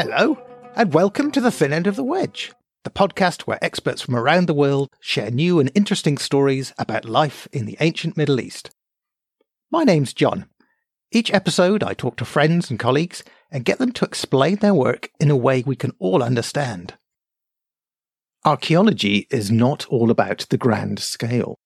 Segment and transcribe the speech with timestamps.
[0.00, 0.38] Hello,
[0.76, 2.52] and welcome to The Thin End of the Wedge,
[2.84, 7.48] the podcast where experts from around the world share new and interesting stories about life
[7.52, 8.70] in the ancient Middle East.
[9.72, 10.46] My name's John.
[11.10, 15.10] Each episode, I talk to friends and colleagues and get them to explain their work
[15.18, 16.94] in a way we can all understand.
[18.44, 21.58] Archaeology is not all about the grand scale.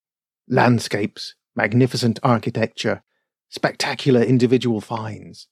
[0.48, 3.02] Landscapes, magnificent architecture,
[3.50, 5.48] spectacular individual finds.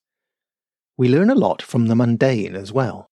[1.01, 3.09] We learn a lot from the mundane as well,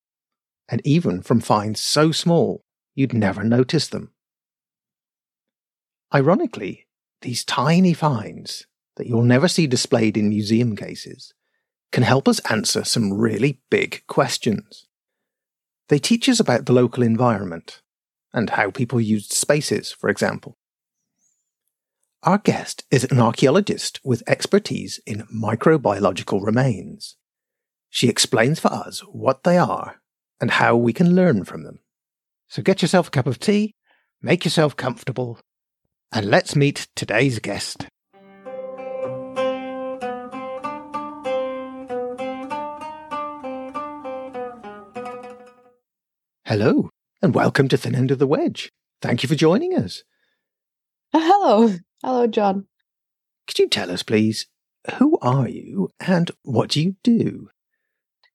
[0.69, 2.63] and even from finds so small
[2.95, 4.13] you'd never notice them.
[6.15, 6.87] Ironically,
[7.23, 8.67] these tiny finds
[8.99, 11.33] that you'll never see displayed in museum cases
[11.91, 14.87] can help us answer some really big questions.
[15.89, 17.81] They teach us about the local environment
[18.35, 20.59] and how people used spaces, for example.
[22.23, 27.17] Our guest is an archaeologist with expertise in microbiological remains.
[27.91, 29.97] She explains for us what they are
[30.41, 31.81] and how we can learn from them.
[32.49, 33.75] So get yourself a cup of tea,
[34.21, 35.41] make yourself comfortable,
[36.13, 37.87] and let's meet today's guest.
[46.45, 46.89] Hello,
[47.21, 48.71] and welcome to Thin End of the Wedge.
[49.03, 50.03] Thank you for joining us.
[51.13, 51.75] Uh, hello.
[52.03, 52.67] Hello, John.
[53.47, 54.47] Could you tell us, please,
[54.99, 57.51] who are you and what do you do?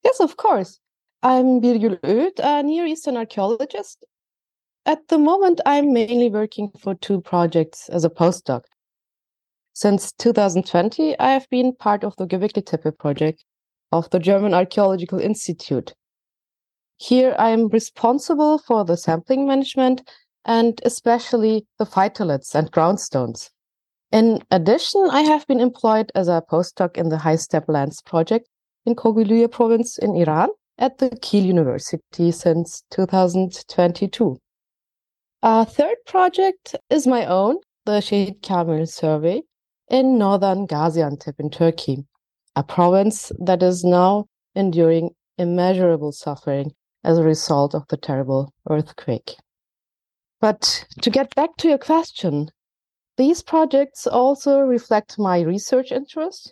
[0.04, 0.80] Yes, of course.
[1.22, 4.06] I'm Birgül Öğüt, a Near Eastern archaeologist.
[4.86, 8.66] At the moment, I'm mainly working for two projects as a postdoc.
[9.74, 13.46] Since 2020, I have been part of the Göbekli Tepe project
[13.94, 15.94] of the German Archaeological Institute.
[16.98, 20.02] Here, I am responsible for the sampling management
[20.44, 23.50] and especially the phytoliths and groundstones.
[24.12, 28.50] In addition, I have been employed as a postdoc in the High Steppe Lands project
[28.86, 34.38] in Kohgiluyeh province in Iran at the Kiel University since 2022.
[35.42, 39.44] A third project is my own, the Şehit Kamil survey
[39.90, 42.06] in northern Gaziantep in Turkey,
[42.56, 46.72] a province that is now enduring immeasurable suffering
[47.04, 49.36] as a result of the terrible earthquake.
[50.40, 52.50] But to get back to your question,
[53.18, 56.52] these projects also reflect my research interests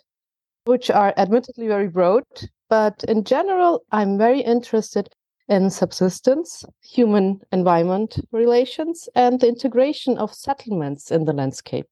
[0.64, 2.24] which are admittedly very broad,
[2.68, 5.08] but in general, I'm very interested
[5.48, 11.86] in subsistence, human environment relations, and the integration of settlements in the landscape.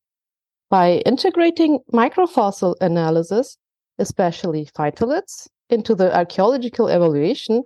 [0.70, 3.58] By integrating microfossil analysis,
[3.98, 7.62] especially phytoliths, into the archaeological evaluation,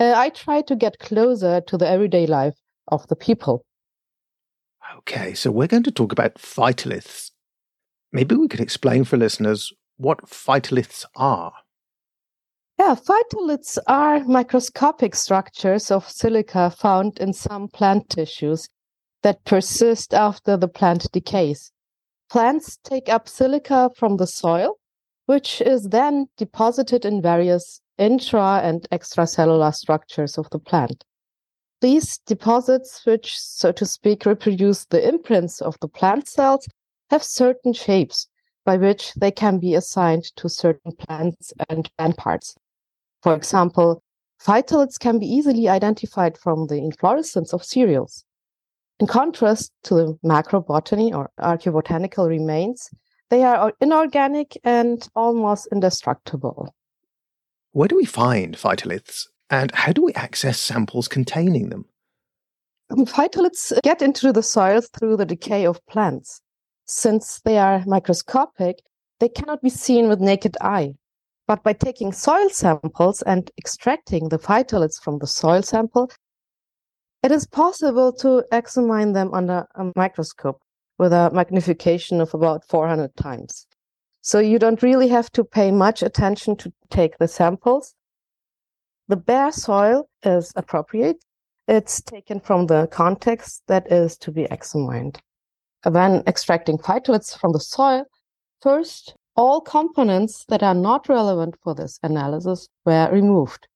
[0.00, 3.64] uh, I try to get closer to the everyday life of the people.
[4.98, 7.30] Okay, so we're going to talk about phytoliths.
[8.12, 11.52] Maybe we could explain for listeners what phytoliths are.
[12.78, 18.68] Yeah, phytoliths are microscopic structures of silica found in some plant tissues
[19.22, 21.72] that persist after the plant decays.
[22.30, 24.78] Plants take up silica from the soil,
[25.26, 31.04] which is then deposited in various intra and extracellular structures of the plant.
[31.80, 36.68] These deposits, which, so to speak, reproduce the imprints of the plant cells,
[37.10, 38.28] have certain shapes
[38.68, 42.54] by which they can be assigned to certain plants and plant parts.
[43.22, 44.02] For example,
[44.46, 48.26] phytoliths can be easily identified from the inflorescence of cereals.
[49.00, 52.90] In contrast to the macrobotany or archaeobotanical remains,
[53.30, 56.74] they are inorganic and almost indestructible.
[57.72, 61.86] Where do we find phytoliths and how do we access samples containing them?
[62.92, 66.42] Phytoliths get into the soil through the decay of plants
[66.88, 68.80] since they are microscopic,
[69.20, 70.94] they cannot be seen with naked eye.
[71.46, 76.10] But by taking soil samples and extracting the phytoliths from the soil sample,
[77.22, 80.60] it is possible to examine them under a microscope
[80.98, 83.66] with a magnification of about 400 times.
[84.20, 87.94] So you don't really have to pay much attention to take the samples.
[89.08, 91.24] The bare soil is appropriate.
[91.66, 95.20] It's taken from the context that is to be examined.
[95.84, 98.04] When extracting phytoliths from the soil,
[98.60, 103.68] first, all components that are not relevant for this analysis were removed.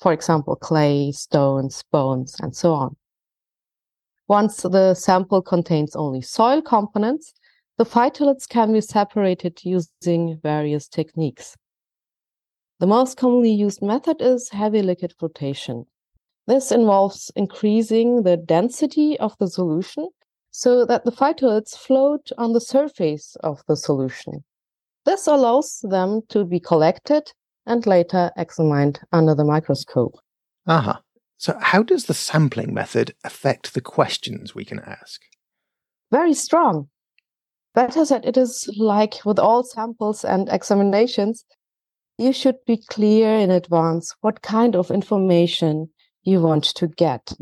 [0.00, 2.96] For example, clay, stones, bones, and so on.
[4.28, 7.32] Once the sample contains only soil components,
[7.78, 11.56] the phytoliths can be separated using various techniques.
[12.78, 15.86] The most commonly used method is heavy liquid flotation.
[16.46, 20.08] This involves increasing the density of the solution
[20.56, 24.42] so that the phytoliths float on the surface of the solution.
[25.04, 27.30] This allows them to be collected
[27.66, 30.14] and later examined under the microscope.
[30.66, 30.90] Aha.
[30.90, 31.00] Uh-huh.
[31.36, 35.20] So, how does the sampling method affect the questions we can ask?
[36.10, 36.88] Very strong.
[37.74, 41.44] Better said, it is like with all samples and examinations,
[42.16, 45.90] you should be clear in advance what kind of information
[46.22, 47.34] you want to get.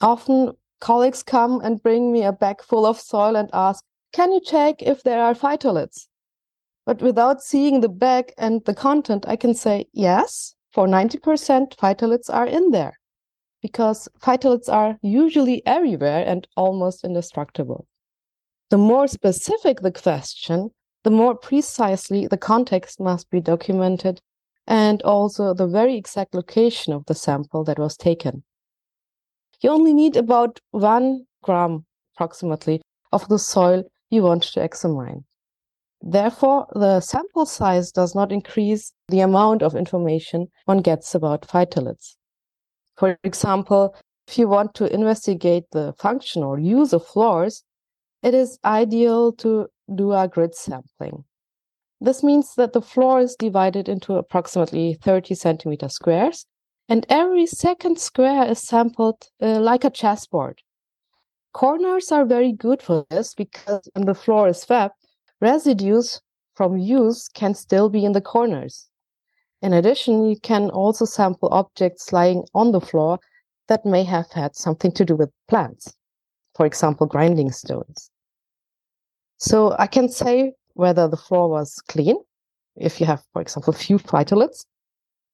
[0.00, 4.40] Often, colleagues come and bring me a bag full of soil and ask, Can you
[4.40, 6.08] check if there are phytoliths?
[6.86, 12.32] But without seeing the bag and the content, I can say, Yes, for 90%, phytoliths
[12.32, 12.94] are in there
[13.62, 17.86] because phytoliths are usually everywhere and almost indestructible.
[18.70, 20.70] The more specific the question,
[21.02, 24.20] the more precisely the context must be documented
[24.66, 28.44] and also the very exact location of the sample that was taken.
[29.60, 31.84] You only need about one gram
[32.14, 32.80] approximately
[33.12, 35.24] of the soil you want to examine.
[36.02, 42.16] Therefore, the sample size does not increase the amount of information one gets about phytoliths.
[42.96, 43.94] For example,
[44.26, 47.64] if you want to investigate the function or use of floors,
[48.22, 51.24] it is ideal to do a grid sampling.
[52.00, 56.46] This means that the floor is divided into approximately 30 centimeter squares,
[56.90, 60.60] and every second square is sampled uh, like a chessboard.
[61.52, 64.96] Corners are very good for this because when the floor is swept,
[65.40, 66.20] residues
[66.54, 68.88] from use can still be in the corners.
[69.62, 73.20] In addition, you can also sample objects lying on the floor
[73.68, 75.94] that may have had something to do with plants,
[76.56, 78.10] for example, grinding stones.
[79.38, 82.16] So I can say whether the floor was clean,
[82.74, 84.64] if you have, for example, few phytoliths,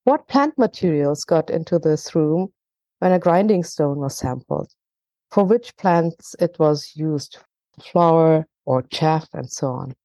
[0.06, 2.52] what plant materials got into this room
[3.00, 4.70] when a grinding stone was sampled,
[5.32, 7.38] for which plants it was used,
[7.82, 9.96] flour or chaff, and so on.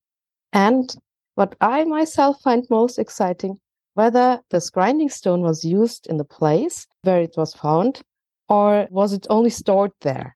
[0.54, 0.96] And
[1.36, 3.60] what I myself find most exciting,
[3.94, 8.02] whether this grinding stone was used in the place where it was found,
[8.50, 10.36] or was it only stored there?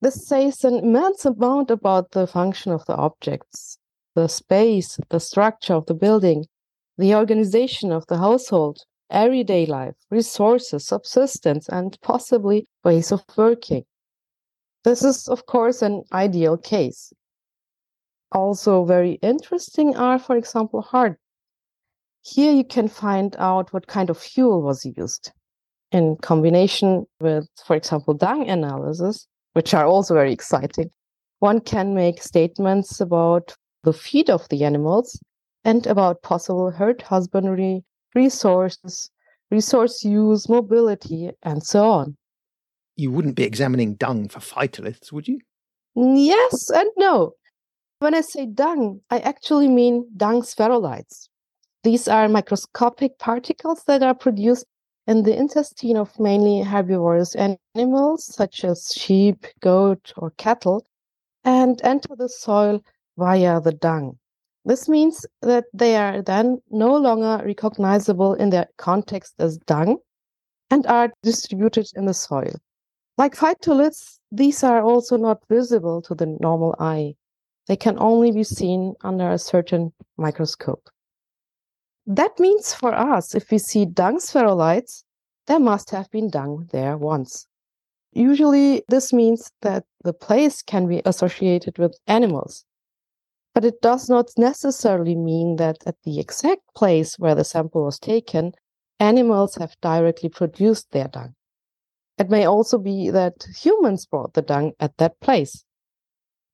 [0.00, 3.78] This says an immense amount about the function of the objects,
[4.14, 6.46] the space, the structure of the building,
[7.00, 8.78] the organization of the household,
[9.10, 13.84] everyday life, resources, subsistence, and possibly ways of working.
[14.84, 17.12] This is, of course, an ideal case.
[18.32, 21.16] Also, very interesting are, for example, hard.
[22.22, 25.32] Here you can find out what kind of fuel was used.
[25.92, 30.90] In combination with, for example, dung analysis, which are also very exciting.
[31.38, 35.18] One can make statements about the feed of the animals
[35.64, 37.84] and about possible herd husbandry,
[38.14, 39.10] resources,
[39.50, 42.16] resource use, mobility, and so on.
[42.96, 45.40] You wouldn't be examining dung for phytoliths, would you?
[45.94, 47.32] Yes and no.
[47.98, 51.28] When I say dung, I actually mean dung spherulites.
[51.82, 54.66] These are microscopic particles that are produced
[55.06, 60.86] in the intestine of mainly herbivorous animals such as sheep, goat, or cattle,
[61.42, 62.84] and enter the soil
[63.18, 64.19] via the dung.
[64.64, 69.98] This means that they are then no longer recognizable in their context as dung
[70.70, 72.52] and are distributed in the soil.
[73.16, 77.14] Like phytoliths, these are also not visible to the normal eye.
[77.66, 80.88] They can only be seen under a certain microscope.
[82.06, 85.04] That means for us, if we see dung spherulites,
[85.46, 87.46] there must have been dung there once.
[88.12, 92.64] Usually, this means that the place can be associated with animals.
[93.54, 97.98] But it does not necessarily mean that at the exact place where the sample was
[97.98, 98.52] taken,
[98.98, 101.34] animals have directly produced their dung.
[102.18, 105.64] It may also be that humans brought the dung at that place.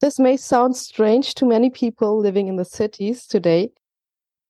[0.01, 3.73] This may sound strange to many people living in the cities today,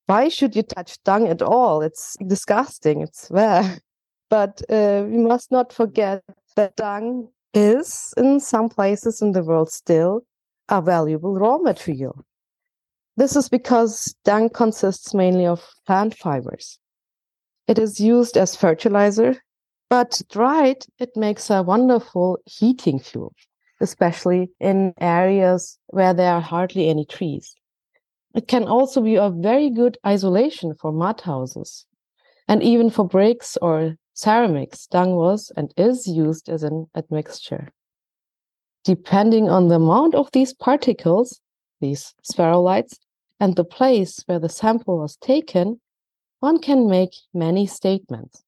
[0.06, 1.82] why should you touch dung at all?
[1.82, 3.02] It's disgusting.
[3.02, 3.78] It's there.
[4.28, 6.24] But uh, we must not forget
[6.56, 10.22] that dung is, in some places in the world, still
[10.68, 12.24] a valuable raw material.
[13.16, 16.78] This is because dung consists mainly of plant fibers.
[17.66, 19.42] It is used as fertilizer,
[19.88, 23.32] but dried, it makes a wonderful heating fuel,
[23.80, 27.54] especially in areas where there are hardly any trees.
[28.34, 31.86] It can also be a very good isolation for mud houses.
[32.46, 37.72] And even for bricks or ceramics, dung was and is used as an admixture.
[38.84, 41.40] Depending on the amount of these particles,
[41.80, 42.98] these spherulites,
[43.40, 45.80] and the place where the sample was taken,
[46.40, 48.42] one can make many statements.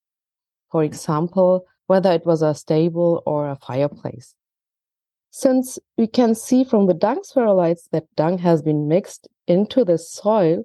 [0.71, 0.87] For mm.
[0.87, 4.35] example, whether it was a stable or a fireplace.
[5.30, 9.99] Since we can see from the dung spherulites that dung has been mixed into the
[9.99, 10.64] soil,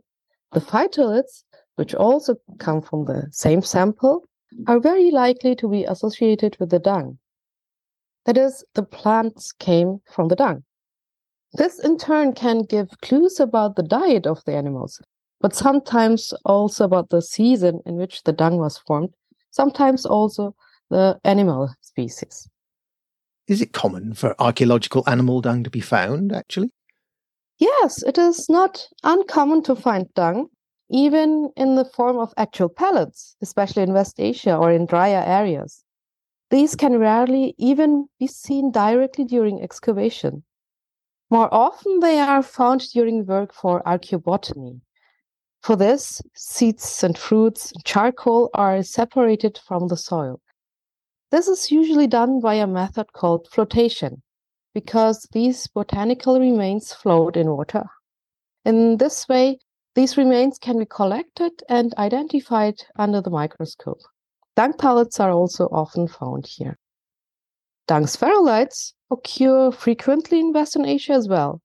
[0.51, 1.43] the phytoliths
[1.75, 4.63] which also come from the same sample, mm.
[4.67, 7.17] are very likely to be associated with the dung.
[8.25, 10.63] That is, the plants came from the dung.
[11.55, 14.99] This in turn can give clues about the diet of the animals,
[15.39, 19.13] but sometimes also about the season in which the dung was formed,
[19.51, 20.55] sometimes also
[20.89, 22.49] the animal species.
[23.47, 26.71] Is it common for archaeological animal dung to be found, actually?
[27.59, 30.47] Yes, it is not uncommon to find dung,
[30.89, 35.83] even in the form of actual pellets, especially in West Asia or in drier areas.
[36.49, 40.43] These can rarely even be seen directly during excavation.
[41.33, 44.81] More often, they are found during work for archaeobotany.
[45.63, 50.39] For this, seeds and fruits and charcoal are separated from the soil.
[51.31, 54.21] This is usually done by a method called flotation,
[54.75, 57.85] because these botanical remains float in water.
[58.63, 59.57] In this way,
[59.95, 64.01] these remains can be collected and identified under the microscope.
[64.55, 66.77] Dung pellets are also often found here.
[67.87, 71.61] Dung spherulites occur frequently in Western Asia as well.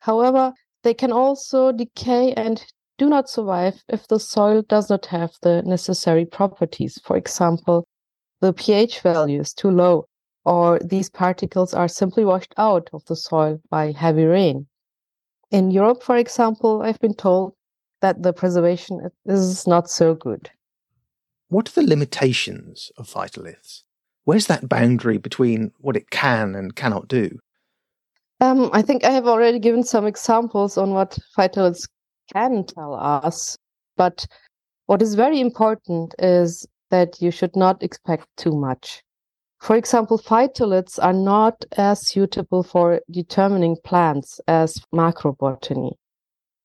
[0.00, 0.52] However,
[0.82, 2.64] they can also decay and
[2.98, 7.00] do not survive if the soil does not have the necessary properties.
[7.04, 7.86] For example,
[8.40, 10.06] the pH value is too low,
[10.44, 14.66] or these particles are simply washed out of the soil by heavy rain.
[15.50, 17.54] In Europe, for example, I've been told
[18.00, 20.50] that the preservation is not so good.
[21.48, 23.84] What are the limitations of phytoliths?
[24.24, 27.38] Where's that boundary between what it can and cannot do?
[28.40, 31.88] Um, I think I have already given some examples on what phytoliths
[32.32, 33.56] can tell us,
[33.96, 34.26] but
[34.86, 39.02] what is very important is that you should not expect too much.
[39.60, 45.92] For example, phytoliths are not as suitable for determining plants as macrobotany,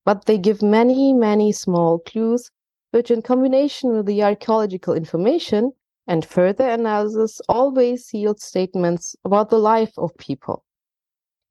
[0.03, 2.49] but they give many, many small clues,
[2.91, 5.73] which, in combination with the archaeological information
[6.07, 10.63] and further analysis, always yield statements about the life of people.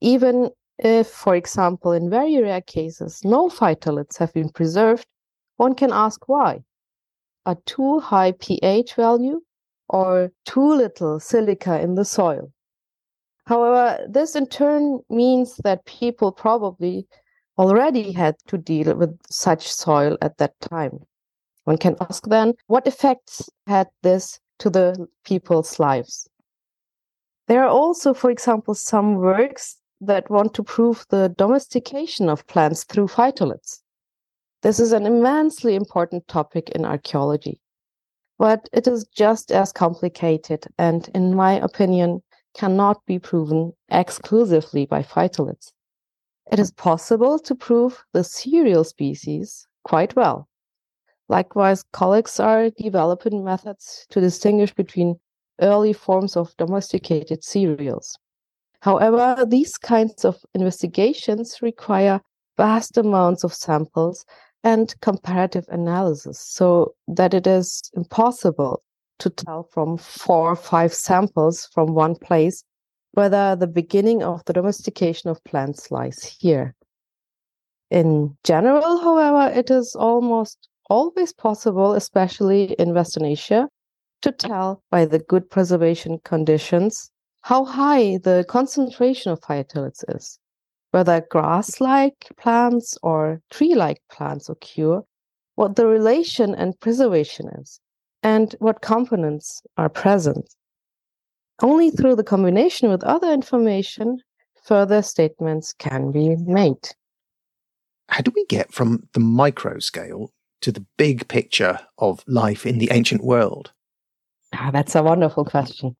[0.00, 5.06] Even if, for example, in very rare cases, no phytoliths have been preserved,
[5.56, 6.62] one can ask why.
[7.46, 9.40] A too high pH value
[9.88, 12.52] or too little silica in the soil.
[13.46, 17.06] However, this in turn means that people probably
[17.58, 20.98] already had to deal with such soil at that time.
[21.64, 26.28] One can ask then, what effects had this to the people's lives?
[27.48, 32.84] There are also, for example, some works that want to prove the domestication of plants
[32.84, 33.80] through phytoliths.
[34.62, 37.60] This is an immensely important topic in archaeology
[38.38, 42.22] but it is just as complicated and, in my opinion,
[42.54, 45.72] cannot be proven exclusively by phytoliths.
[46.50, 50.48] It is possible to prove the cereal species quite well.
[51.28, 55.18] Likewise, colleagues are developing methods to distinguish between
[55.60, 58.16] early forms of domesticated cereals.
[58.80, 62.20] However, these kinds of investigations require
[62.56, 64.24] vast amounts of samples
[64.62, 68.82] and comparative analysis so that it is impossible
[69.18, 72.62] to tell from four or five samples from one place
[73.12, 76.74] whether the beginning of the domestication of plants lies here.
[77.90, 83.68] In general, however, it is almost always possible, especially in Western Asia,
[84.22, 87.10] to tell by the good preservation conditions
[87.42, 90.38] how high the concentration of phytoliths is
[90.96, 95.02] whether grass like plants or tree like plants occur,
[95.54, 97.80] what the relation and preservation is,
[98.22, 100.54] and what components are present.
[101.62, 104.20] Only through the combination with other information,
[104.64, 106.88] further statements can be made.
[108.08, 112.78] How do we get from the micro scale to the big picture of life in
[112.78, 113.72] the ancient world?
[114.54, 115.96] Ah, that's a wonderful question.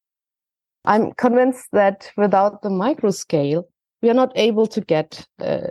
[0.85, 3.69] I'm convinced that without the micro scale,
[4.03, 5.67] we are not able to get uh,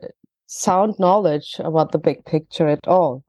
[0.48, 3.24] sound knowledge about the big picture at all.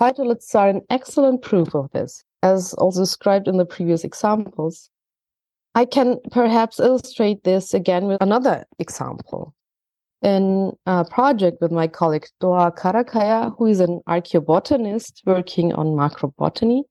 [0.00, 4.88] Phytoliths are an excellent proof of this, as also described in the previous examples.
[5.74, 9.54] I can perhaps illustrate this again with another example.
[10.22, 16.82] In a project with my colleague Doğa Karakaya, who is an archaeobotanist working on macrobotany,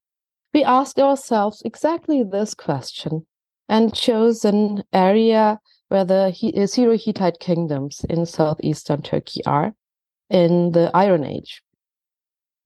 [0.53, 3.27] we asked ourselves exactly this question
[3.67, 5.59] and chose an area
[5.89, 9.73] where the uh, Syro-Hittite kingdoms in southeastern Turkey are
[10.29, 11.61] in the Iron Age.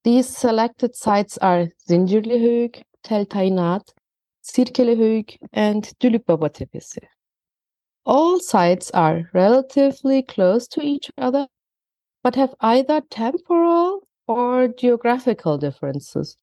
[0.05, 3.93] These selected sites are Zincirlihöyük, Tell Tayinat,
[4.41, 7.01] Sirkelihöyük, and Dülükbaba Tepesi.
[8.05, 11.47] All sites are relatively close to each other,
[12.21, 16.35] but have either temporal or geographical differences.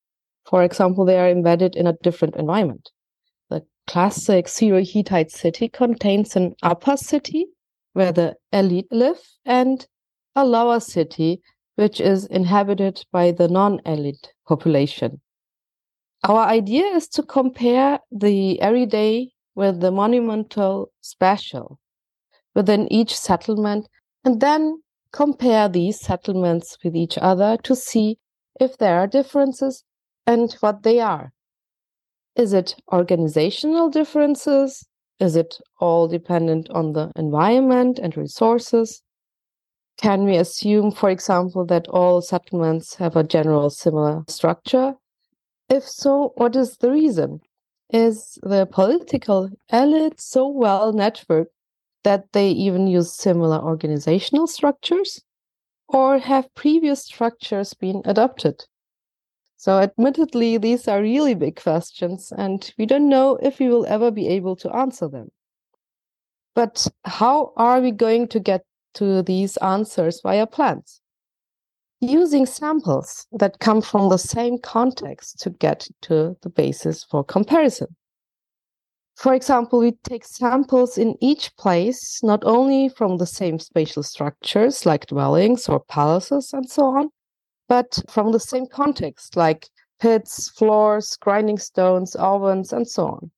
[0.46, 2.90] For example, they are embedded in a different environment.
[3.50, 7.46] The classic Syro Hittite city contains an upper city
[7.92, 9.86] where the elite live and
[10.34, 11.42] a lower city
[11.74, 15.20] which is inhabited by the non elite population.
[16.24, 21.78] Our idea is to compare the everyday with the monumental special
[22.54, 23.88] within each settlement
[24.24, 28.18] and then compare these settlements with each other to see
[28.60, 29.84] if there are differences
[30.26, 31.32] and what they are.
[32.36, 34.86] Is it organizational differences?
[35.18, 39.02] Is it all dependent on the environment and resources?
[39.98, 44.94] Can we assume, for example, that all settlements have a general similar structure?
[45.68, 47.40] If so, what is the reason?
[47.92, 51.52] Is the political elite so well networked
[52.04, 55.22] that they even use similar organizational structures?
[55.88, 58.64] Or have previous structures been adopted?
[59.56, 64.10] So, admittedly, these are really big questions, and we don't know if we will ever
[64.10, 65.30] be able to answer them.
[66.54, 71.00] But how are we going to get to these answers via plans?
[72.02, 77.94] Using samples that come from the same context to get to the basis for comparison.
[79.16, 84.86] For example, we take samples in each place, not only from the same spatial structures
[84.86, 87.10] like dwellings or palaces and so on,
[87.68, 89.68] but from the same context like
[90.00, 93.30] pits, floors, grinding stones, ovens, and so on.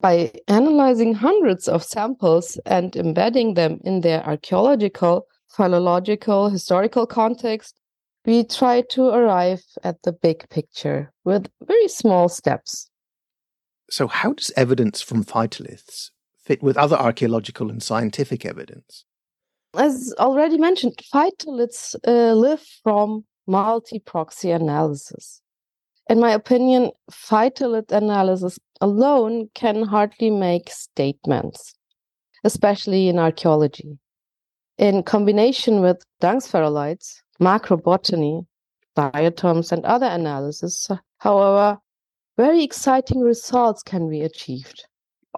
[0.00, 7.74] By analyzing hundreds of samples and embedding them in their archaeological, philological, historical context,
[8.24, 12.88] we try to arrive at the big picture with very small steps.
[13.90, 16.10] So, how does evidence from phytoliths
[16.44, 19.04] fit with other archaeological and scientific evidence?
[19.74, 25.40] As already mentioned, phytoliths uh, live from multi proxy analysis.
[26.08, 31.74] In my opinion, phytolith analysis alone can hardly make statements,
[32.44, 33.98] especially in archaeology.
[34.78, 38.46] In combination with dung spherulites, macrobotany,
[38.96, 41.78] diatoms, and other analysis, however,
[42.36, 44.86] very exciting results can be achieved,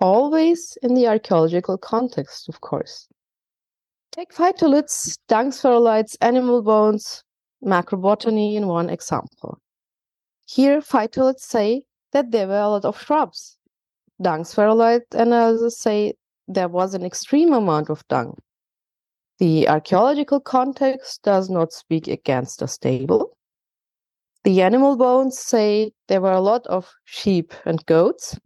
[0.00, 3.08] always in the archaeological context, of course.
[4.12, 7.24] Take phytoliths, dung spherulites, animal bones,
[7.64, 9.58] macrobotany in one example.
[10.46, 13.58] Here, phytoliths say that there were a lot of shrubs.
[14.22, 16.14] Dung spherulite analysis say
[16.46, 18.38] there was an extreme amount of dung.
[19.44, 23.36] The archaeological context does not speak against a stable,
[24.42, 28.38] the animal bones say there were a lot of sheep and goats.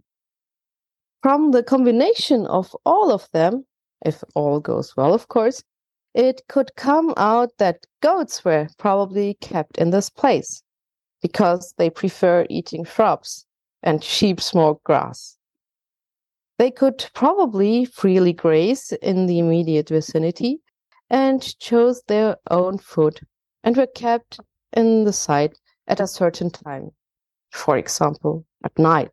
[1.23, 3.65] From the combination of all of them,
[4.05, 5.63] if all goes well, of course,
[6.15, 10.65] it could come out that goats were probably kept in this place
[11.23, 13.47] because they prefer eating shrubs
[13.85, 15.39] and sheep smoke grass.
[16.59, 20.61] They could probably freely graze in the immediate vicinity
[21.11, 23.21] and chose their own food
[23.65, 24.41] and were kept
[24.73, 26.91] in the site at a certain time,
[27.51, 29.13] for example, at night.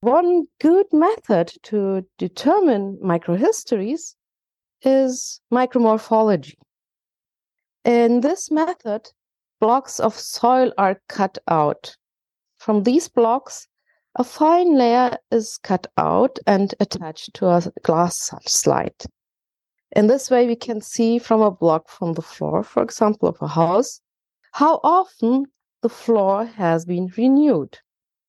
[0.00, 4.14] One good method to determine microhistories
[4.82, 6.54] is micromorphology.
[7.84, 9.10] In this method,
[9.60, 11.96] blocks of soil are cut out.
[12.58, 13.66] From these blocks,
[14.16, 19.04] a fine layer is cut out and attached to a glass slide.
[19.92, 23.36] In this way, we can see from a block from the floor, for example, of
[23.40, 24.00] a house,
[24.52, 25.46] how often
[25.82, 27.78] the floor has been renewed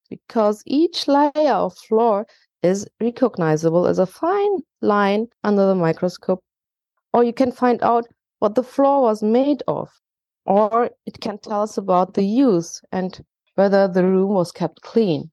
[0.09, 2.27] because each layer of floor
[2.61, 6.43] is recognizable as a fine line under the microscope
[7.13, 8.05] or you can find out
[8.39, 9.89] what the floor was made of
[10.45, 13.23] or it can tell us about the use and
[13.55, 15.29] whether the room was kept clean.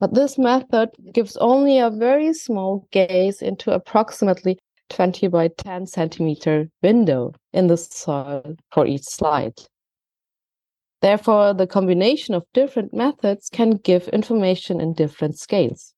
[0.00, 4.58] But this method gives only a very small gaze into approximately
[4.90, 9.54] 20 by 10 centimeter window in the soil for each slide.
[11.00, 15.92] Therefore, the combination of different methods can give information in different scales.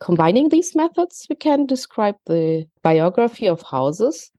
[0.00, 4.30] Combining these methods, we can describe the biography of houses,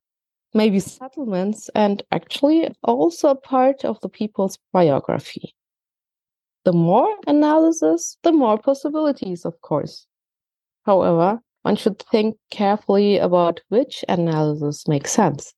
[0.54, 5.54] maybe settlements, and actually also a part of the people's biography.
[6.64, 10.08] The more analysis, the more possibilities, of course.
[10.86, 15.54] However, one should think carefully about which analysis makes sense.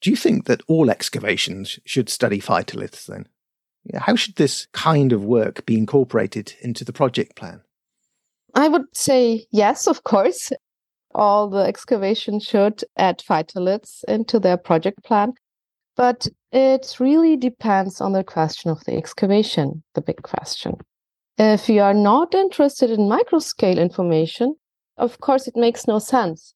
[0.00, 3.26] Do you think that all excavations should study phytoliths then?
[3.94, 7.62] How should this kind of work be incorporated into the project plan?
[8.54, 10.52] I would say yes, of course.
[11.14, 15.34] All the excavations should add phytoliths into their project plan.
[15.96, 20.76] But it really depends on the question of the excavation, the big question.
[21.38, 24.54] If you are not interested in microscale information,
[24.96, 26.54] of course, it makes no sense.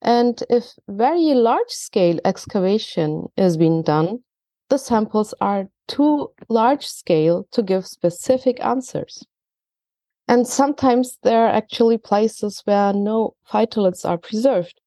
[0.00, 4.24] And if very large scale excavation is being done,
[4.68, 9.22] the samples are too large scale to give specific answers.
[10.26, 14.80] And sometimes there are actually places where no phytoliths are preserved.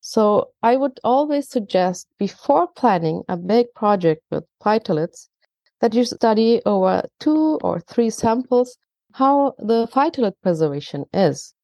[0.00, 5.28] So I would always suggest before planning a big project with phytoliths
[5.80, 8.78] that you study over two or three samples
[9.12, 11.54] how the phytolith preservation is.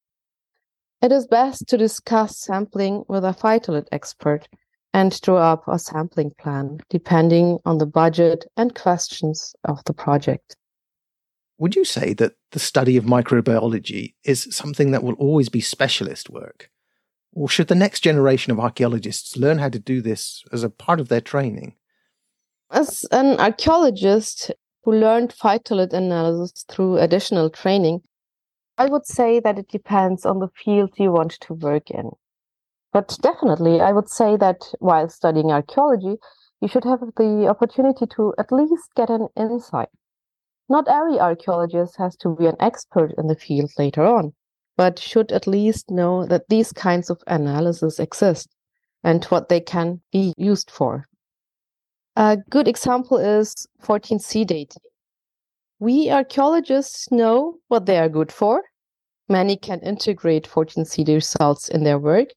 [1.02, 4.46] It is best to discuss sampling with a phytolith expert
[4.94, 10.54] and draw up a sampling plan depending on the budget and questions of the project.
[11.58, 16.30] Would you say that the study of microbiology is something that will always be specialist
[16.30, 16.70] work?
[17.34, 21.00] Or should the next generation of archaeologists learn how to do this as a part
[21.00, 21.74] of their training?
[22.70, 24.52] As an archaeologist
[24.84, 28.02] who learned phytolith analysis through additional training,
[28.78, 32.10] I would say that it depends on the field you want to work in.
[32.92, 36.16] But definitely, I would say that while studying archaeology,
[36.60, 39.88] you should have the opportunity to at least get an insight.
[40.68, 44.32] Not every archaeologist has to be an expert in the field later on,
[44.76, 48.48] but should at least know that these kinds of analysis exist
[49.02, 51.08] and what they can be used for.
[52.16, 54.82] A good example is 14C dating.
[55.82, 58.62] We archaeologists know what they are good for.
[59.28, 62.28] Many can integrate 14C results in their work,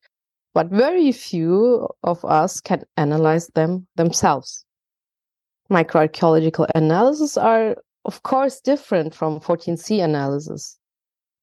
[0.55, 4.65] but very few of us can analyze them themselves.
[5.69, 10.79] Microarchaeological analysis are, of course, different from 14C analysis.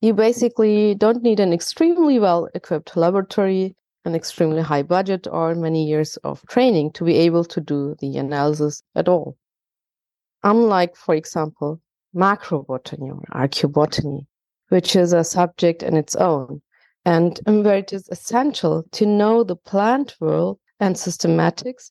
[0.00, 5.86] You basically don't need an extremely well equipped laboratory, an extremely high budget, or many
[5.86, 9.36] years of training to be able to do the analysis at all.
[10.42, 11.80] Unlike, for example,
[12.14, 14.26] macrobotany or archaeobotany,
[14.68, 16.62] which is a subject in its own,
[17.04, 21.90] and where it is essential to know the plant world and systematics,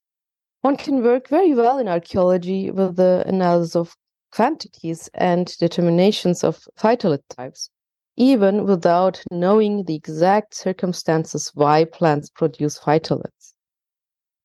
[0.61, 3.95] one can work very well in archaeology with the analysis of
[4.31, 7.69] quantities and determinations of phytolith types,
[8.15, 13.53] even without knowing the exact circumstances why plants produce phytoliths.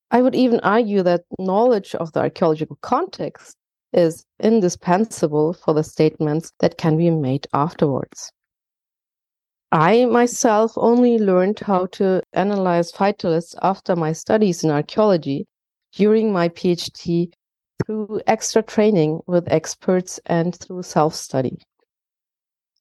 [0.09, 3.55] I would even argue that knowledge of the archaeological context
[3.93, 8.31] is indispensable for the statements that can be made afterwards.
[9.71, 15.45] I myself only learned how to analyze phytoliths after my studies in archaeology
[15.91, 17.31] during my PhD
[17.85, 21.59] through extra training with experts and through self study.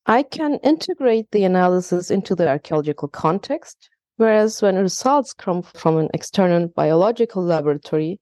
[0.07, 6.09] I can integrate the analysis into the archaeological context, whereas when results come from an
[6.15, 8.21] external biological laboratory,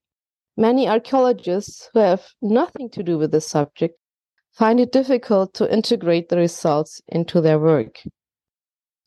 [0.57, 3.99] many archaeologists who have nothing to do with the subject
[4.53, 8.03] find it difficult to integrate the results into their work.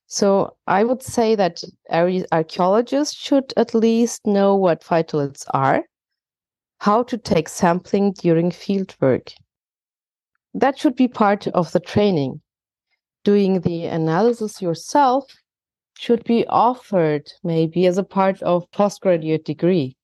[0.08, 5.84] So I would say that archaeologists should at least know what phytoliths are,
[6.80, 9.34] how to take sampling during field work.
[10.54, 12.42] That should be part of the training.
[13.24, 15.26] Doing the analysis yourself
[15.98, 19.97] should be offered maybe as a part of postgraduate degree.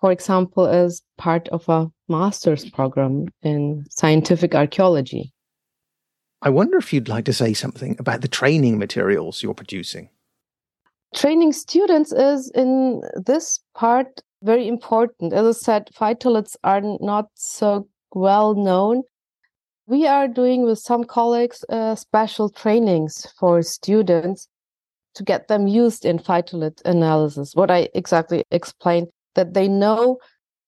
[0.00, 5.32] For example, as part of a master's program in scientific archaeology.
[6.42, 10.08] I wonder if you'd like to say something about the training materials you're producing.
[11.14, 15.32] Training students is in this part very important.
[15.32, 19.02] As I said, phytoliths are not so well known.
[19.86, 24.48] We are doing with some colleagues uh, special trainings for students
[25.14, 27.54] to get them used in phytolith analysis.
[27.54, 30.18] What I exactly explained that they know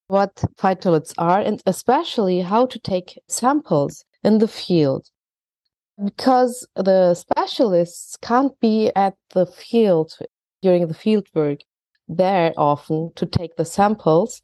[0.08, 5.08] what phytoliths are and especially how to take samples in the field.
[6.02, 10.18] Because the specialists can't be at the field
[10.60, 11.60] during the field work
[12.08, 14.42] there often to take the samples.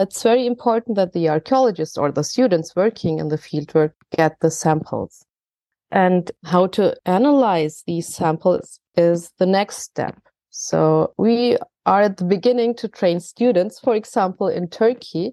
[0.00, 4.50] It's very important that the archaeologists or the students working in the fieldwork get the
[4.50, 5.24] samples.
[5.90, 10.18] And how to analyze these samples is the next step.
[10.50, 15.32] So we are at the beginning to train students for example in turkey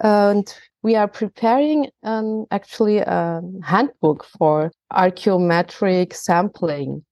[0.00, 7.04] and we are preparing um, actually a handbook for archaeometric sampling.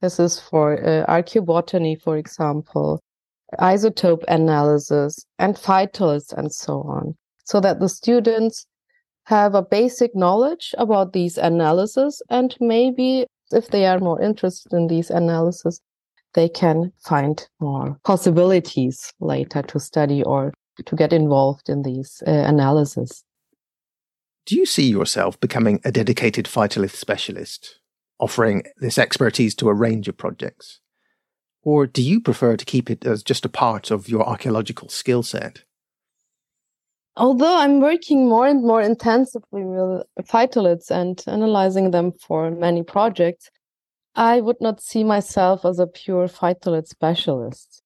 [0.00, 3.02] This is for uh, archaeobotany, for example,
[3.58, 8.66] isotope analysis, and phytoliths, and so on, so that the students
[9.24, 14.86] have a basic knowledge about these analyses and maybe if they are more interested in
[14.86, 15.80] these analyses
[16.34, 20.52] they can find more possibilities later to study or
[20.86, 23.24] to get involved in these uh, analysis.
[24.46, 27.78] Do you see yourself becoming a dedicated phytolith specialist,
[28.18, 30.80] offering this expertise to a range of projects?
[31.62, 35.22] Or do you prefer to keep it as just a part of your archaeological skill
[35.22, 35.64] set?
[37.16, 43.50] Although I'm working more and more intensively with phytoliths and analyzing them for many projects,
[44.20, 47.82] I would not see myself as a pure phytolith specialist.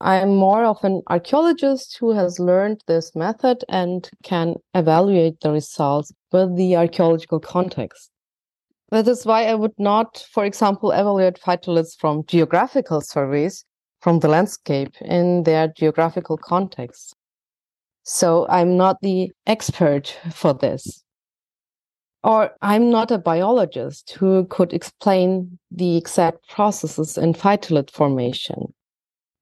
[0.00, 5.50] I am more of an archaeologist who has learned this method and can evaluate the
[5.50, 8.12] results with the archaeological context.
[8.90, 13.64] That is why I would not, for example, evaluate phytoliths from geographical surveys
[14.02, 17.16] from the landscape in their geographical context.
[18.04, 21.03] So I'm not the expert for this.
[22.24, 28.72] Or I'm not a biologist who could explain the exact processes in phytolith formation.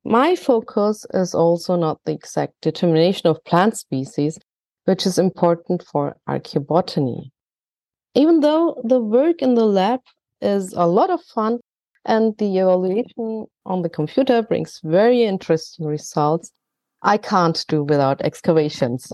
[0.04, 4.36] My focus is also not the exact determination of plant species,
[4.84, 7.30] which is important for archaeobotany.
[8.14, 10.00] Even though the work in the lab
[10.40, 11.60] is a lot of fun
[12.04, 16.50] and the evaluation on the computer brings very interesting results,
[17.02, 19.12] I can't do without excavations.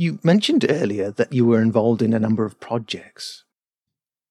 [0.00, 3.42] You mentioned earlier that you were involved in a number of projects.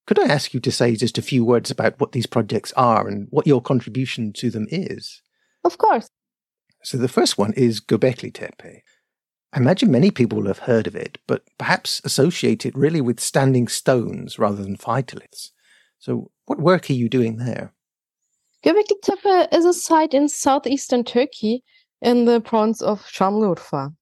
[0.05, 3.05] Could I ask you to say just a few words about what these projects are
[3.05, 5.21] and what your contribution to them is?
[5.65, 6.09] Of course.
[6.85, 8.81] So the first one is Göbekli Tepe.
[9.51, 13.19] I imagine many people will have heard of it, but perhaps associate it really with
[13.19, 15.49] standing stones rather than phytoliths.
[15.99, 17.73] So what work are you doing there?
[18.63, 21.65] Göbekli Tepe is a site in southeastern Turkey
[22.01, 23.93] in the province of Şanlıurfa.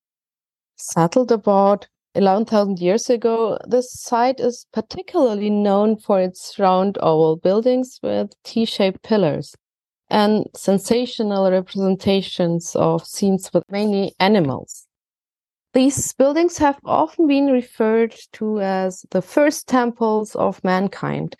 [0.75, 7.99] Settled about 11,000 years ago, this site is particularly known for its round oval buildings
[8.01, 9.55] with T shaped pillars
[10.09, 14.87] and sensational representations of scenes with many animals.
[15.73, 21.35] These buildings have often been referred to as the first temples of mankind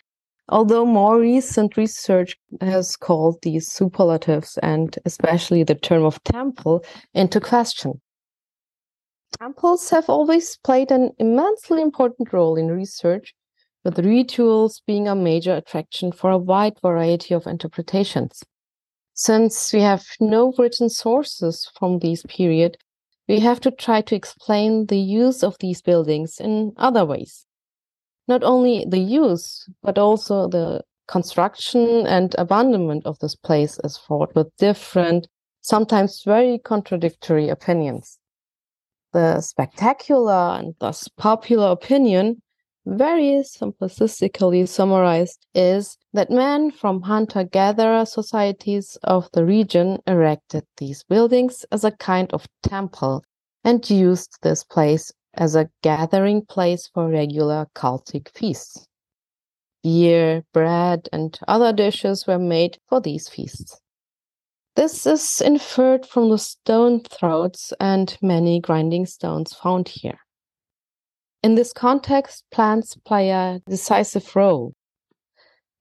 [0.48, 7.40] although more recent research has called these superlatives and especially the term of temple into
[7.40, 8.00] question.
[9.38, 13.34] Temples have always played an immensely important role in research,
[13.84, 18.42] with rituals being a major attraction for a wide variety of interpretations.
[19.14, 22.76] Since we have no written sources from this period,
[23.28, 27.46] we have to try to explain the use of these buildings in other ways
[28.28, 34.34] not only the use, but also the construction and abandonment of this place is fraught
[34.34, 35.28] with different,
[35.60, 38.18] sometimes very contradictory opinions.
[39.12, 42.42] The spectacular and thus popular opinion,
[42.84, 51.02] very simplistically summarized, is that men from hunter gatherer societies of the region erected these
[51.04, 53.22] buildings as a kind of temple
[53.64, 58.86] and used this place as a gathering place for regular cultic feasts.
[59.82, 63.80] Beer, bread, and other dishes were made for these feasts.
[64.76, 70.18] This is inferred from the stone throats and many grinding stones found here.
[71.42, 74.74] In this context, plants play a decisive role.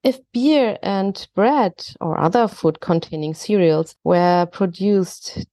[0.01, 5.45] If beer and bread or other food containing cereals were produced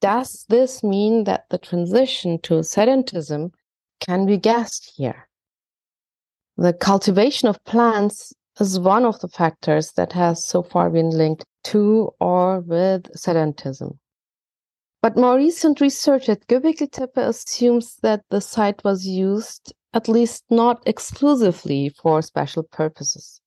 [0.00, 3.52] does this mean that the transition to sedentism
[4.00, 5.28] can be guessed here?
[6.56, 11.44] The cultivation of plants is one of the factors that has so far been linked
[11.64, 13.98] to or with sedentism.
[15.02, 20.44] But more recent research at Göbekli Tepe assumes that the site was used, at least
[20.50, 23.40] not exclusively, for special purposes.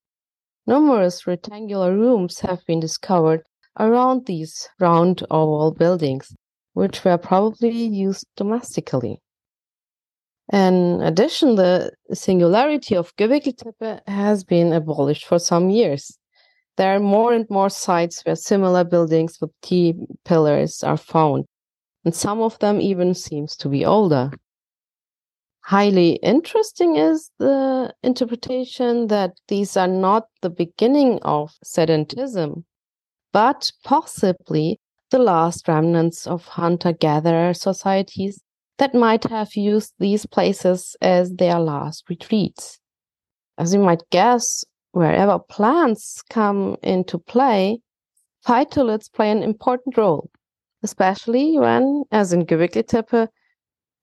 [0.66, 3.44] Numerous rectangular rooms have been discovered
[3.80, 6.34] around these round oval buildings,
[6.74, 9.20] which were probably used domestically.
[10.52, 16.18] In addition, the singularity of Göbekli Tepe has been abolished for some years.
[16.76, 19.94] There are more and more sites where similar buildings with T
[20.26, 21.46] pillars are found,
[22.04, 24.32] and some of them even seems to be older.
[25.62, 32.66] Highly interesting is the interpretation that these are not the beginning of sedentism,
[33.32, 38.42] but possibly the last remnants of hunter gatherer societies
[38.78, 42.80] that might have used these places as their last retreats.
[43.58, 47.80] As you might guess, wherever plants come into play,
[48.46, 50.30] phytoliths play an important role,
[50.82, 53.30] especially when, as in Göbekli Tepe,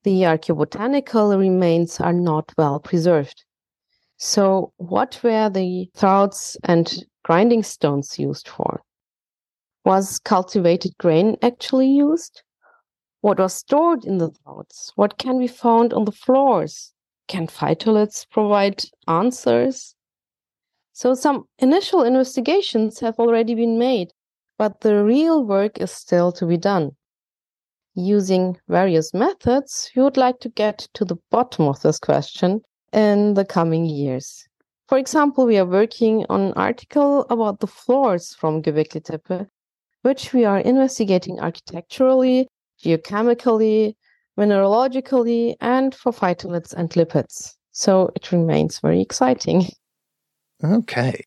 [0.03, 3.43] the archaeobotanical remains are not well preserved.
[4.17, 6.91] So, what were the throughts and
[7.23, 8.81] grinding stones used for?
[9.85, 12.43] Was cultivated grain actually used?
[13.21, 14.91] What was stored in the vaults?
[14.95, 16.91] What can be found on the floors?
[17.27, 19.95] Can phytoliths provide answers?
[20.93, 24.11] So, some initial investigations have already been made,
[24.57, 26.91] but the real work is still to be done.
[27.93, 33.35] Using various methods, we would like to get to the bottom of this question in
[33.35, 34.47] the coming years.
[34.87, 39.47] For example, we are working on an article about the floors from Göbekli Tepe,
[40.01, 42.47] which we are investigating architecturally,
[42.81, 43.95] geochemically,
[44.37, 47.55] mineralogically, and for phytoliths and lipids.
[47.71, 49.65] So it remains very exciting.
[50.63, 51.23] Okay.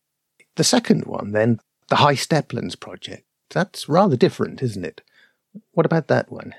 [0.55, 3.25] The second one, then, the High Steplands project.
[3.49, 5.01] That's rather different, isn't it?
[5.71, 6.53] What about that one?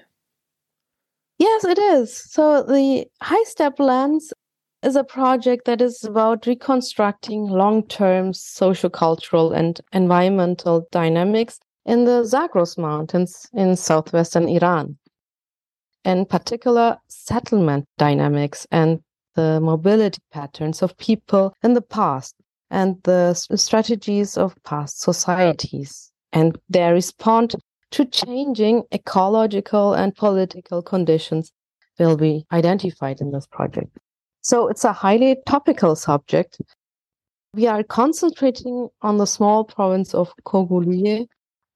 [1.38, 2.14] Yes, it is.
[2.14, 4.32] So the High Steplands
[4.82, 12.76] is a project that is about reconstructing long-term social-cultural and environmental dynamics in the Zagros
[12.76, 14.98] Mountains in southwestern Iran.
[16.04, 19.00] In particular, settlement dynamics and
[19.34, 22.34] the mobility patterns of people in the past
[22.70, 27.54] and the strategies of past societies and their response
[27.92, 31.52] to changing ecological and political conditions
[31.98, 33.96] will be identified in this project.
[34.40, 36.60] So it's a highly topical subject.
[37.54, 41.26] We are concentrating on the small province of Kohgiluyeh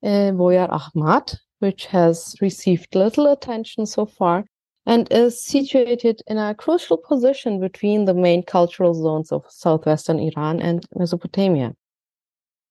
[0.03, 4.45] uh, Boyer Ahmad, which has received little attention so far
[4.87, 10.61] and is situated in a crucial position between the main cultural zones of southwestern Iran
[10.61, 11.75] and Mesopotamia.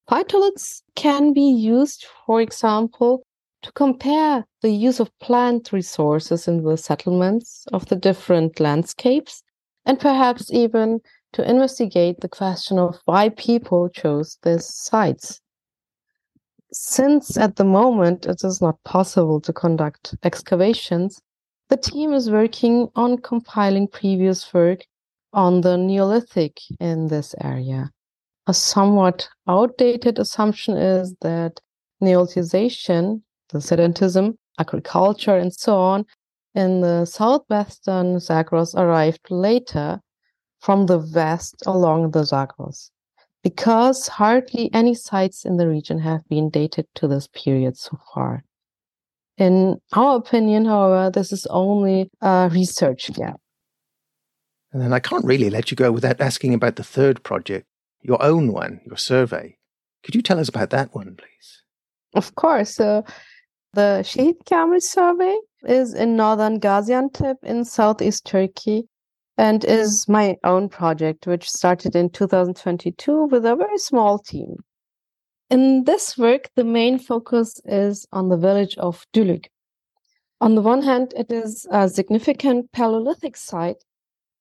[0.09, 3.23] Phytoliths can be used, for example,
[3.61, 9.43] to compare the use of plant resources in the settlements of the different landscapes,
[9.85, 10.99] and perhaps even
[11.33, 15.41] to investigate the question of why people chose these sites
[16.71, 21.19] since at the moment it is not possible to conduct excavations,
[21.69, 24.85] the team is working on compiling previous work
[25.33, 27.91] on the Neolithic in this area.
[28.47, 31.59] A somewhat outdated assumption is that
[32.01, 36.05] Neolithization, the sedentism, agriculture, and so on,
[36.55, 40.01] in the southwestern Zagros arrived later
[40.59, 42.91] from the west along the Zagros
[43.43, 48.43] because hardly any sites in the region have been dated to this period so far.
[49.37, 53.39] In our opinion, however, this is only a research gap.
[54.73, 57.65] And then I can't really let you go without asking about the third project,
[58.01, 59.57] your own one, your survey.
[60.03, 61.63] Could you tell us about that one, please?
[62.13, 62.75] Of course.
[62.75, 63.03] So
[63.73, 68.87] the Şehitkamil survey is in northern Gaziantep in southeast Turkey
[69.39, 74.57] and is my own project, which started in 2022 with a very small team.
[75.49, 79.45] In this work, the main focus is on the village of Dülük.
[80.41, 83.81] On the one hand, it is a significant Paleolithic site,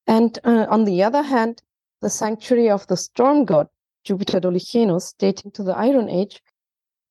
[0.05, 1.61] and uh, on the other hand,
[2.01, 3.67] the sanctuary of the storm god
[4.03, 6.41] Jupiter Dolichenus, dating to the Iron Age,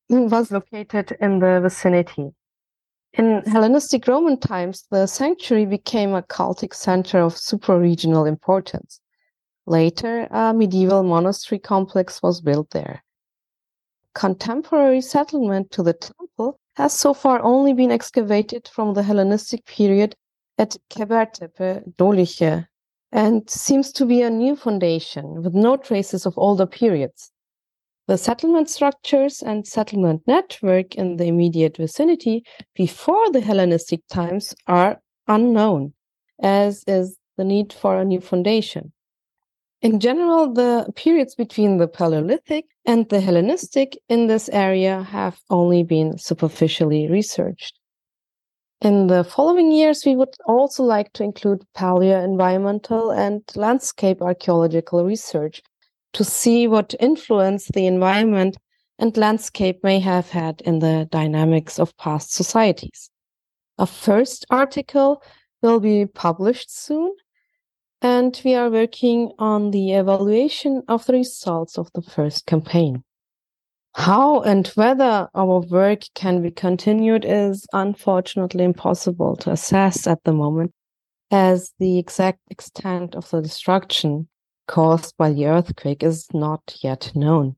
[0.09, 2.29] was located in the vicinity.
[3.13, 9.01] In Hellenistic Roman times, the sanctuary became a cultic center of supra-regional importance.
[9.65, 13.03] Later, a medieval monastery complex was built there.
[14.13, 20.15] Contemporary settlement to the temple has so far only been excavated from the Hellenistic period
[20.57, 22.67] at Kebertepe, Doliche,
[23.11, 27.31] and seems to be a new foundation with no traces of older periods.
[28.09, 32.43] The settlement structures and settlement network in the immediate vicinity
[32.73, 35.93] before the Hellenistic times are unknown,
[36.41, 38.93] as is the need for a new foundation.
[39.83, 45.83] In general, the periods between the Paleolithic and the Hellenistic in this area have only
[45.83, 47.77] been superficially researched.
[48.81, 55.05] In the following years, we would also like to include paleo environmental and landscape archaeological
[55.05, 55.61] research
[56.13, 58.57] to see what influence the environment
[58.97, 63.09] and landscape may have had in the dynamics of past societies.
[63.77, 65.23] A first article
[65.61, 67.13] will be published soon,
[68.01, 73.03] and we are working on the evaluation of the results of the first campaign.
[73.95, 80.33] How and whether our work can be continued is unfortunately impossible to assess at the
[80.33, 80.73] moment,
[81.31, 84.27] as the exact extent of the destruction
[84.69, 87.55] caused by the earthquake is not yet known.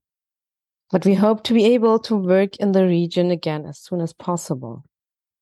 [0.92, 4.14] But we hope to be able to work in the region again as soon as
[4.14, 4.86] possible.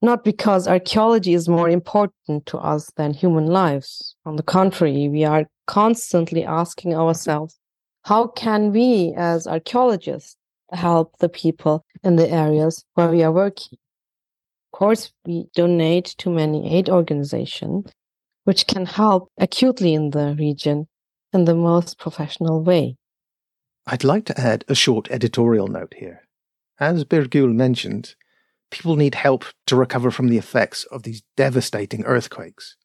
[0.01, 4.15] Not because archaeology is more important to us than human lives.
[4.25, 7.59] On the contrary, we are constantly asking ourselves,
[8.03, 10.37] how can we as archaeologists
[10.71, 13.77] help the people in the areas where we are working?
[14.73, 17.91] Of course, we donate to many aid organizations,
[18.45, 20.87] which can help acutely in the region
[21.33, 22.97] in the most professional way.
[23.87, 26.27] I'd like to add a short editorial note here.
[26.79, 28.15] As Birgül mentioned,
[28.71, 32.75] people need help to recover from the effects of these devastating earthquakes.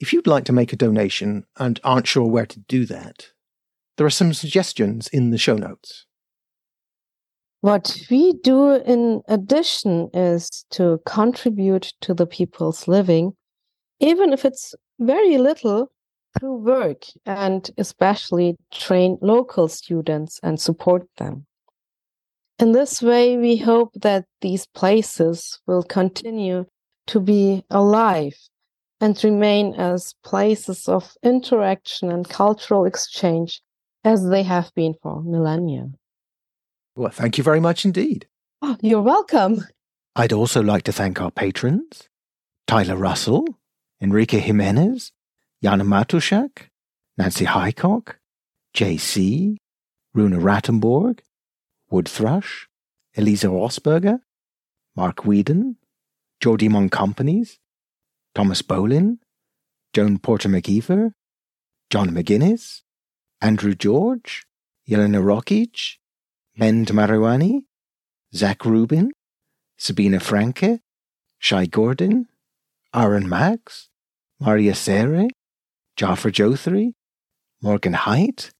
[0.00, 3.30] If you'd like to make a donation and aren't sure where to do that,
[3.96, 6.06] there are some suggestions in the show notes.
[7.60, 13.32] What we do in addition is to contribute to the people's living,
[14.00, 15.90] even if it's very little,
[16.38, 21.46] through work and especially train local students and support them.
[22.58, 26.66] In this way, we hope that these places will continue
[27.08, 28.36] to be alive
[29.00, 33.60] and remain as places of interaction and cultural exchange
[34.04, 35.88] as they have been for millennia.
[36.96, 38.28] Well, thank you very much indeed.
[38.62, 39.66] Oh, you're welcome.
[40.14, 42.08] I'd also like to thank our patrons
[42.66, 43.44] Tyler Russell,
[44.00, 45.12] Enrique Jimenez,
[45.64, 46.68] Jana Matuszak,
[47.16, 48.18] Nancy Highcock,
[48.76, 49.56] JC,
[50.12, 51.20] Runa Rattenborg,
[51.88, 52.66] Wood Thrush,
[53.16, 54.18] Elisa Rosberger,
[54.94, 55.76] Mark Whedon,
[56.38, 57.56] Jody Moncompanies,
[58.34, 59.20] Thomas Bolin,
[59.94, 61.12] Joan Porter McGeever,
[61.88, 62.82] John McGuinness,
[63.40, 64.44] Andrew George,
[64.86, 65.96] Yelena Rokic,
[66.58, 67.62] Mend Mariwani,
[68.34, 69.12] Zach Rubin,
[69.78, 70.80] Sabina Franke,
[71.38, 72.26] Shai Gordon,
[72.94, 73.88] Aaron Max,
[74.38, 75.28] Maria Sere,
[75.96, 76.94] Jaafar Jotheri,
[77.62, 78.50] Morgan Haidt,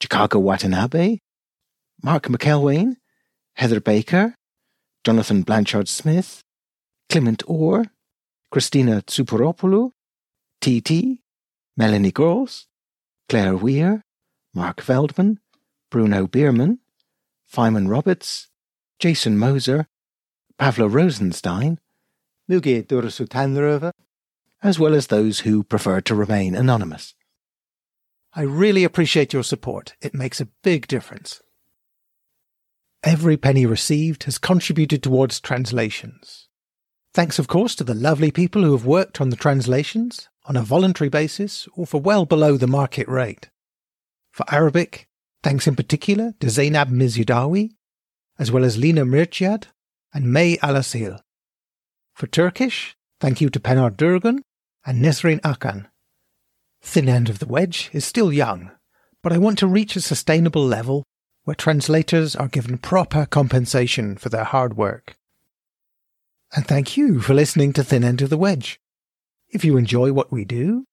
[0.00, 1.18] Chikako Watanabe,
[2.02, 2.96] Mark McElwain,
[3.54, 4.34] Heather Baker,
[5.04, 6.42] Jonathan Blanchard Smith,
[7.08, 7.86] Clement Orr,
[8.50, 9.90] Christina Tsouparopoulou,
[10.60, 11.20] TT,
[11.76, 12.66] Melanie Gross,
[13.28, 14.02] Claire Weir,
[14.54, 15.38] Mark Veldman,
[15.90, 16.78] Bruno Bierman,
[17.52, 18.48] Feynman Roberts,
[18.98, 19.86] Jason Moser,
[20.58, 21.78] Pavlo Rosenstein,
[22.50, 23.92] Muge Dursutanrova,
[24.62, 27.14] as well as those who prefer to remain anonymous.
[28.34, 29.94] I really appreciate your support.
[30.00, 31.40] It makes a big difference.
[33.02, 36.48] Every penny received has contributed towards translations.
[37.14, 40.62] Thanks, of course, to the lovely people who have worked on the translations on a
[40.62, 43.48] voluntary basis or for well below the market rate.
[44.32, 45.08] For Arabic,
[45.42, 47.70] thanks in particular to Zainab Mizyudawi,
[48.38, 49.64] as well as Lina Mirciad
[50.12, 51.20] and May Alasil.
[52.14, 54.40] For Turkish, thank you to Pınar Durgun
[54.84, 55.86] and Nesrin Akan.
[56.82, 58.70] Thin End of the Wedge is still young,
[59.22, 61.04] but I want to reach a sustainable level
[61.44, 65.16] where translators are given proper compensation for their hard work.
[66.54, 68.78] And thank you for listening to Thin End of the Wedge.
[69.48, 70.84] If you enjoy what we do,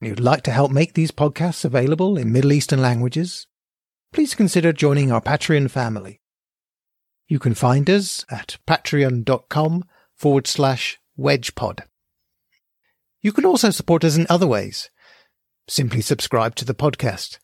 [0.00, 3.46] and you'd like to help make these podcasts available in Middle Eastern languages,
[4.12, 6.20] please consider joining our Patreon family.
[7.26, 11.80] You can find us at patreon.com forward slash wedgepod.
[13.20, 14.90] You can also support us in other ways.
[15.66, 17.38] Simply subscribe to the podcast.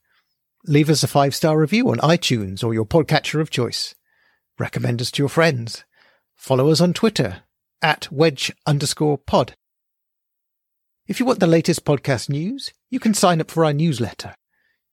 [0.67, 3.95] Leave us a five star review on iTunes or your podcatcher of choice.
[4.59, 5.85] Recommend us to your friends.
[6.35, 7.43] Follow us on Twitter
[7.83, 9.55] at wedge underscore pod.
[11.07, 14.35] If you want the latest podcast news, you can sign up for our newsletter.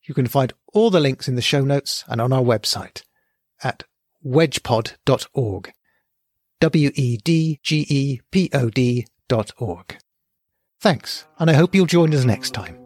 [0.02, 3.02] You can find all the links in the show notes and on our website
[3.62, 3.84] at
[4.24, 5.72] wedgepod.org.
[6.62, 9.98] W E D G E P O D dot org.
[10.80, 12.81] Thanks, and I hope you'll join us next time.